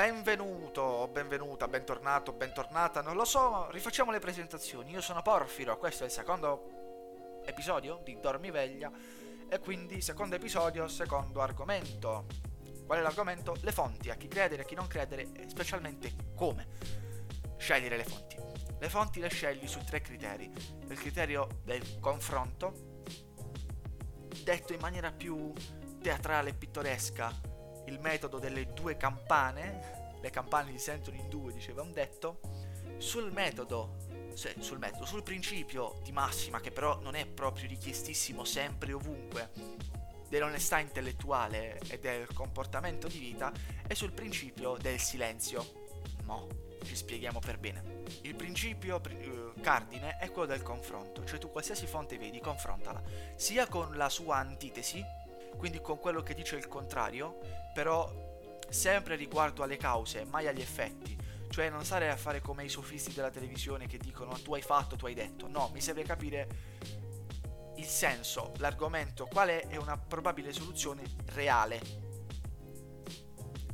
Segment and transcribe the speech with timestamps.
[0.00, 4.92] Benvenuto, benvenuta, bentornato, bentornata, non lo so, rifacciamo le presentazioni.
[4.92, 8.90] Io sono Porfiro, questo è il secondo episodio di Dormiveglia
[9.46, 12.24] e quindi secondo episodio, secondo argomento.
[12.86, 13.54] Qual è l'argomento?
[13.60, 16.66] Le fonti, a chi credere, a chi non credere e specialmente come
[17.58, 18.36] scegliere le fonti.
[18.78, 20.50] Le fonti le scegli su tre criteri.
[20.88, 23.02] Il criterio del confronto,
[24.44, 25.52] detto in maniera più
[26.00, 27.49] teatrale e pittoresca,
[27.90, 32.40] il metodo delle due campane, le campane si sentono in due, diceva un detto,
[32.98, 33.96] sul metodo,
[34.34, 38.94] sì, sul metodo, sul principio di massima, che però non è proprio richiestissimo sempre e
[38.94, 39.50] ovunque,
[40.28, 43.52] dell'onestà intellettuale e del comportamento di vita
[43.86, 45.78] e sul principio del silenzio.
[46.24, 46.46] Mo,
[46.84, 47.98] ci spieghiamo per bene.
[48.22, 53.02] Il principio uh, cardine è quello del confronto, cioè tu qualsiasi fonte vedi, confrontala,
[53.34, 55.04] sia con la sua antitesi,
[55.56, 57.38] quindi con quello che dice il contrario,
[57.74, 58.28] però
[58.68, 61.18] sempre riguardo alle cause, mai agli effetti.
[61.50, 64.94] Cioè non stare a fare come i sofisti della televisione che dicono tu hai fatto,
[64.96, 65.48] tu hai detto.
[65.48, 66.48] No, mi serve capire
[67.76, 71.80] il senso, l'argomento, qual è una probabile soluzione reale.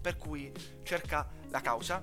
[0.00, 0.52] Per cui
[0.84, 2.02] cerca la causa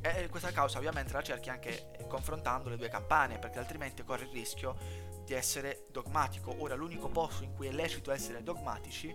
[0.00, 4.30] e questa causa ovviamente la cerchi anche confrontando le due campane, perché altrimenti corre il
[4.30, 6.54] rischio di essere dogmatico.
[6.58, 9.14] Ora l'unico posto in cui è lecito essere dogmatici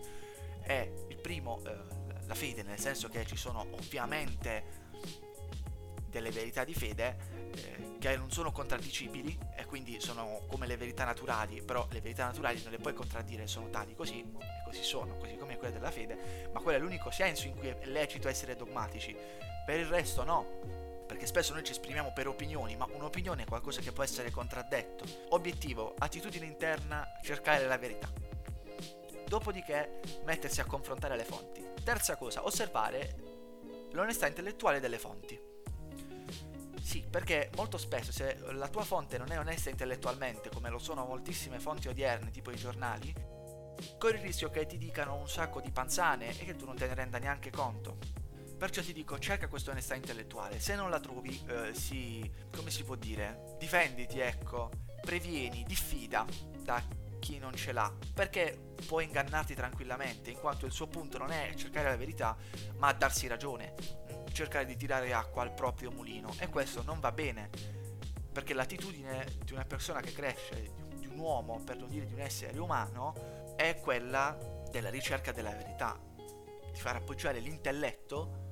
[0.61, 4.85] è il primo, eh, la fede, nel senso che ci sono ovviamente
[6.09, 7.17] delle verità di fede
[7.53, 12.25] eh, che non sono contraddicibili e quindi sono come le verità naturali, però le verità
[12.25, 15.91] naturali non le puoi contraddire, sono tali così e così sono, così come quelle della
[15.91, 19.15] fede, ma quello è l'unico senso in cui è lecito essere dogmatici.
[19.65, 23.81] Per il resto no, perché spesso noi ci esprimiamo per opinioni, ma un'opinione è qualcosa
[23.81, 25.05] che può essere contraddetto.
[25.29, 28.11] Obiettivo, attitudine interna, cercare la verità.
[29.25, 31.65] Dopodiché mettersi a confrontare le fonti.
[31.83, 33.15] Terza cosa, osservare
[33.91, 35.39] l'onestà intellettuale delle fonti.
[36.81, 41.05] Sì, perché molto spesso se la tua fonte non è onesta intellettualmente, come lo sono
[41.05, 43.13] moltissime fonti odierne, tipo i giornali,
[43.97, 46.87] corri il rischio che ti dicano un sacco di panzane e che tu non te
[46.87, 47.97] ne renda neanche conto.
[48.57, 50.59] Perciò ti dico, cerca questa onestà intellettuale.
[50.59, 52.29] Se non la trovi, eh, si.
[52.55, 53.55] come si può dire?
[53.59, 54.71] Difenditi, ecco.
[55.01, 56.25] Previeni, diffida
[56.63, 56.81] da
[57.19, 57.93] chi non ce l'ha.
[58.13, 62.35] Perché può ingannarti tranquillamente, in quanto il suo punto non è cercare la verità,
[62.77, 63.75] ma darsi ragione
[64.31, 67.49] cercare di tirare acqua al proprio mulino e questo non va bene
[68.37, 72.19] perché l'attitudine di una persona che cresce, di un uomo, per non dire di un
[72.19, 74.37] essere umano, è quella
[74.69, 75.99] della ricerca della verità,
[76.71, 78.46] di far appoggiare l'intelletto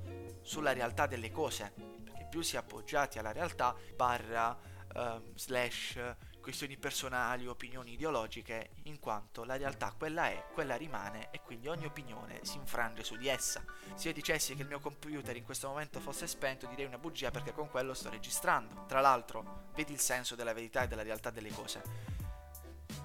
[0.46, 1.72] sulla realtà delle cose,
[2.04, 4.56] perché più si è appoggiati alla realtà, barra,
[4.94, 5.98] uh, slash,
[6.40, 11.86] questioni personali, opinioni ideologiche, in quanto la realtà quella è, quella rimane e quindi ogni
[11.86, 13.64] opinione si infrange su di essa.
[13.96, 17.32] Se io dicessi che il mio computer in questo momento fosse spento direi una bugia
[17.32, 18.84] perché con quello sto registrando.
[18.86, 22.15] Tra l'altro, vedi il senso della verità e della realtà delle cose.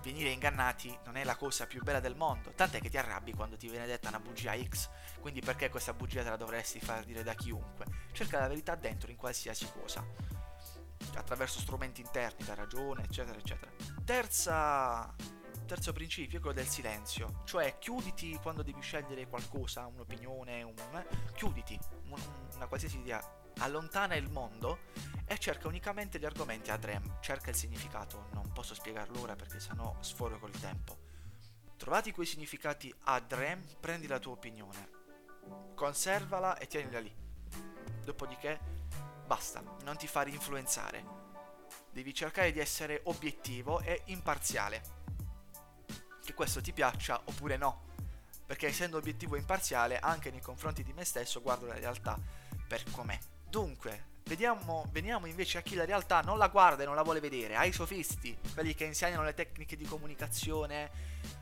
[0.04, 3.56] Venire ingannati non è la cosa più bella del mondo, tant'è che ti arrabbi quando
[3.56, 4.90] ti viene detta una bugia X,
[5.20, 7.86] quindi perché questa bugia te la dovresti far dire da chiunque?
[8.12, 10.04] Cerca la verità dentro in qualsiasi cosa
[11.16, 13.72] attraverso strumenti interni, la ragione, eccetera, eccetera.
[14.04, 15.14] Terza,
[15.66, 20.74] terzo principio è quello del silenzio, cioè chiuditi quando devi scegliere qualcosa, un'opinione, un,
[21.34, 21.78] chiuditi,
[22.10, 22.20] un,
[22.56, 23.22] una qualsiasi idea,
[23.62, 24.90] allontana il mondo
[25.26, 29.60] e cerca unicamente gli argomenti ad rem, cerca il significato, non posso spiegarlo ora perché
[29.60, 30.98] sennò sforo col tempo.
[31.78, 34.90] Trovati quei significati ad rem, prendi la tua opinione,
[35.74, 37.16] conservala e tienila lì.
[38.04, 38.82] Dopodiché
[39.32, 41.06] Basta, non ti fare influenzare.
[41.90, 44.82] Devi cercare di essere obiettivo e imparziale.
[46.22, 47.94] Che questo ti piaccia oppure no.
[48.46, 52.20] Perché essendo obiettivo e imparziale, anche nei confronti di me stesso, guardo la realtà
[52.68, 53.18] per com'è.
[53.52, 57.20] Dunque, Vediamo, veniamo invece a chi la realtà non la guarda e non la vuole
[57.20, 60.90] vedere, ai sofisti, quelli che insegnano le tecniche di comunicazione,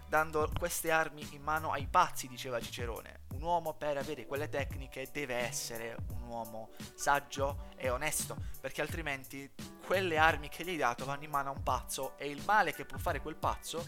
[0.08, 3.26] dando queste armi in mano ai pazzi, diceva Cicerone.
[3.36, 9.48] Un uomo per avere quelle tecniche deve essere un uomo saggio e onesto, perché altrimenti
[9.86, 12.74] quelle armi che gli hai dato vanno in mano a un pazzo e il male
[12.74, 13.86] che può fare quel pazzo,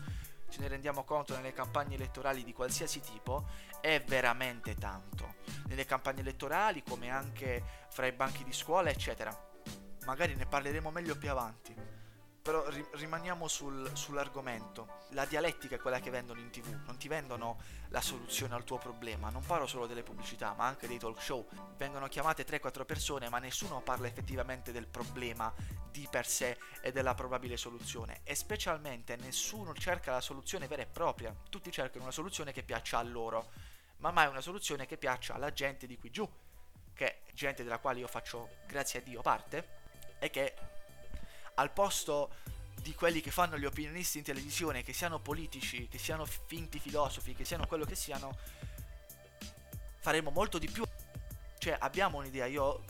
[0.52, 3.48] ce ne rendiamo conto nelle campagne elettorali di qualsiasi tipo,
[3.80, 5.36] è veramente tanto.
[5.68, 9.36] Nelle campagne elettorali come anche fra i banchi di scuola, eccetera.
[10.06, 11.74] Magari ne parleremo meglio più avanti.
[12.42, 15.06] Però ri- rimaniamo sul, sull'argomento.
[15.10, 17.60] La dialettica è quella che vendono in tv, non ti vendono
[17.90, 19.30] la soluzione al tuo problema.
[19.30, 21.48] Non parlo solo delle pubblicità, ma anche dei talk show.
[21.78, 25.54] Vengono chiamate 3-4 persone, ma nessuno parla effettivamente del problema
[25.92, 28.22] di per sé e della probabile soluzione.
[28.24, 31.36] E specialmente nessuno cerca la soluzione vera e propria.
[31.50, 33.52] Tutti cercano una soluzione che piaccia a loro,
[33.98, 36.28] ma mai una soluzione che piaccia alla gente di qui giù
[36.94, 39.80] che è gente della quale io faccio, grazie a Dio, parte,
[40.20, 40.54] è che
[41.62, 42.32] al posto
[42.82, 47.36] di quelli che fanno gli opinionisti in televisione, che siano politici, che siano finti filosofi,
[47.36, 48.36] che siano quello che siano,
[50.00, 50.84] faremo molto di più.
[51.60, 52.84] Cioè abbiamo un'idea, io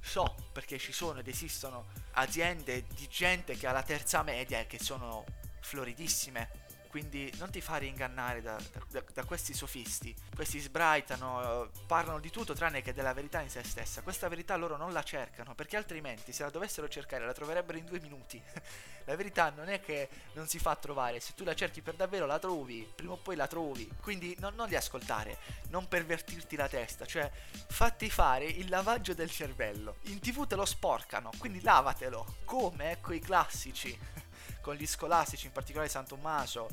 [0.00, 4.66] so perché ci sono ed esistono aziende di gente che ha la terza media e
[4.66, 5.24] che sono
[5.60, 8.56] floridissime quindi non ti fare ingannare da,
[8.90, 10.14] da, da, questi sofisti.
[10.34, 14.02] Questi sbraitano, parlano di tutto tranne che della verità in se stessa.
[14.02, 17.84] Questa verità loro non la cercano, perché altrimenti se la dovessero cercare la troverebbero in
[17.84, 18.42] due minuti.
[19.06, 22.26] la verità non è che non si fa trovare, se tu la cerchi per davvero
[22.26, 23.88] la trovi, prima o poi la trovi.
[24.00, 25.38] Quindi non, non li ascoltare,
[25.68, 27.30] non pervertirti la testa, cioè
[27.68, 29.96] fatti fare il lavaggio del cervello.
[30.04, 33.96] In tv te lo sporcano, quindi lavatelo, come ecco i classici
[34.66, 36.68] con gli scolastici, in particolare San Tommaso,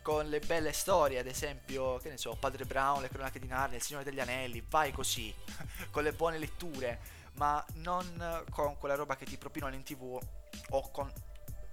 [0.00, 3.76] con le belle storie, ad esempio, che ne so, Padre Brown, le cronache di Narnia,
[3.76, 5.32] Il Signore degli Anelli, vai così,
[5.92, 7.00] con le buone letture,
[7.34, 10.18] ma non con quella roba che ti propinano in tv
[10.70, 11.12] o con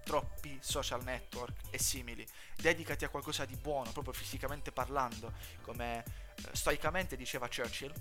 [0.03, 2.27] troppi social network e simili.
[2.57, 5.31] Dedicati a qualcosa di buono, proprio fisicamente parlando,
[5.61, 7.93] come eh, stoicamente diceva Churchill,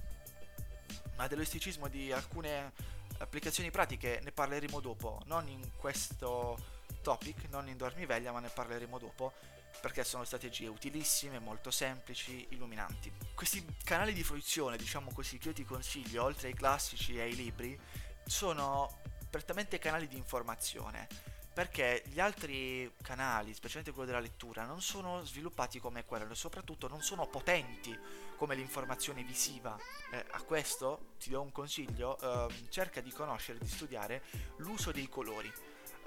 [1.15, 2.73] ma dell'oisticismo di alcune
[3.19, 8.99] applicazioni pratiche ne parleremo dopo, non in questo topic, non in dormiveglia, ma ne parleremo
[8.99, 9.33] dopo,
[9.81, 13.13] perché sono strategie utilissime, molto semplici, illuminanti.
[13.35, 17.35] Questi canali di fruizione, diciamo così, che io ti consiglio, oltre ai classici e ai
[17.35, 17.79] libri,
[18.25, 25.25] sono prettamente canali di informazione perché gli altri canali, specialmente quello della lettura, non sono
[25.25, 27.97] sviluppati come quello e soprattutto non sono potenti
[28.37, 29.77] come l'informazione visiva.
[30.13, 34.23] Eh, a questo ti do un consiglio, eh, cerca di conoscere, di studiare
[34.59, 35.53] l'uso dei colori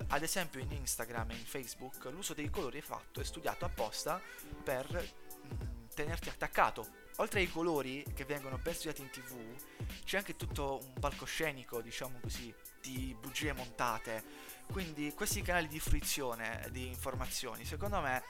[0.08, 4.22] ad esempio in Instagram e in Facebook l'uso dei colori è fatto, è studiato apposta
[4.64, 7.02] per mh, mm, tenerti attaccato.
[7.18, 9.36] Oltre ai colori che vengono ben studiati in tv,
[10.04, 14.24] c'è anche tutto un palcoscenico, diciamo così, di bugie montate.
[14.72, 18.24] Quindi questi canali di fruizione di informazioni, secondo me,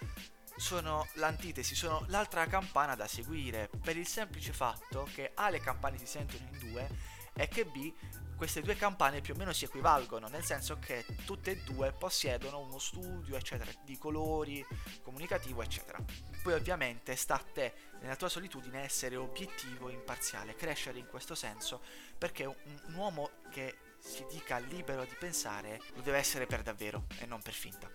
[0.57, 5.97] sono l'antitesi, sono l'altra campana da seguire, per il semplice fatto che A le campane
[5.97, 6.89] si sentono in due
[7.33, 7.91] e che B
[8.35, 12.59] queste due campane più o meno si equivalgono, nel senso che tutte e due possiedono
[12.59, 14.65] uno studio, eccetera, di colori,
[15.01, 16.03] comunicativo, eccetera.
[16.41, 21.81] Poi ovviamente sta a te, nella tua solitudine, essere obiettivo, imparziale, crescere in questo senso,
[22.17, 22.55] perché un,
[22.87, 27.41] un uomo che si dica libero di pensare lo deve essere per davvero e non
[27.41, 27.89] per finta.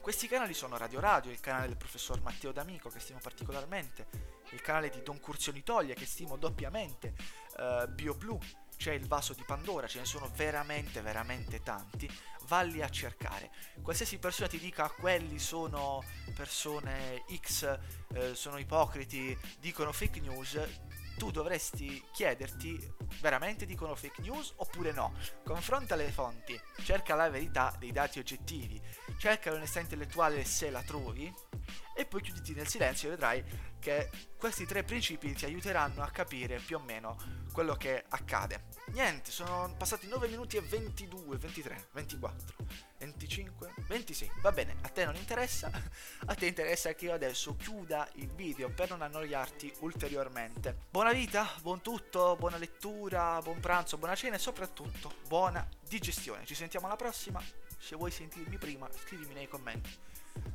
[0.00, 4.08] Questi canali sono Radio Radio, il canale del professor Matteo D'Amico che stimo particolarmente,
[4.50, 7.14] il canale di Don Curzioni Toglia che stimo doppiamente,
[7.56, 8.38] uh, BioBlue,
[8.76, 12.10] c'è il vaso di Pandora, ce ne sono veramente, veramente tanti,
[12.46, 13.50] valli a cercare.
[13.80, 16.02] Qualsiasi persona ti dica quelli sono
[16.34, 17.78] persone X,
[18.14, 20.58] eh, sono ipocriti, dicono fake news,
[21.16, 25.14] tu dovresti chiederti veramente dicono fake news oppure no.
[25.44, 28.80] Confronta le fonti, cerca la verità dei dati oggettivi,
[29.18, 31.32] cerca l'onestà intellettuale se la trovi
[31.94, 33.44] e poi chiuditi nel silenzio e vedrai
[33.78, 37.16] che questi tre principi ti aiuteranno a capire più o meno
[37.52, 38.64] quello che accade.
[38.92, 42.56] Niente, sono passati 9 minuti e 22, 23, 24,
[42.98, 44.30] 25, 26.
[44.40, 45.70] Va bene, a te non interessa,
[46.26, 50.86] a te interessa che io adesso chiuda il video per non annoiarti ulteriormente.
[50.90, 56.46] Buona vita, buon tutto, buona lettura, buon pranzo, buona cena e soprattutto buona digestione.
[56.46, 57.42] Ci sentiamo alla prossima.
[57.78, 59.90] Se vuoi sentirmi prima, scrivimi nei commenti.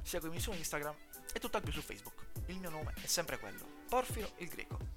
[0.01, 0.96] Seguimi su Instagram
[1.34, 2.25] e tutt'al più su Facebook.
[2.48, 4.97] Il mio nome è sempre quello, Porfiro il Greco.